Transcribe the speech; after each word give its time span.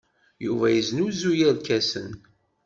Yuba 0.45 0.67
yesnuzuy 0.71 1.41
irkasen. 1.49 2.07